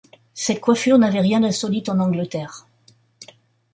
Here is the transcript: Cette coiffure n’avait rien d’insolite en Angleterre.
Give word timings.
Cette 0.33 0.61
coiffure 0.61 0.97
n’avait 0.97 1.19
rien 1.21 1.41
d’insolite 1.41 1.87
en 1.87 1.99
Angleterre. 1.99 2.65